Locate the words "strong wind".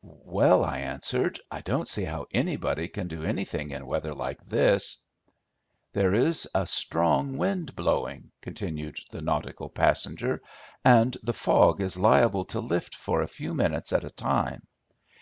6.66-7.76